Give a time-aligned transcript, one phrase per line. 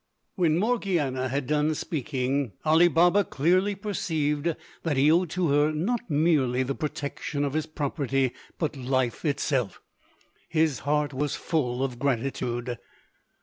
[0.33, 6.09] When Morgiana had done speaking Ali Baba clearly perceived that he owed to her not
[6.09, 9.79] merely the protection of his property but life itself.
[10.49, 12.79] His heart was full of gratitude.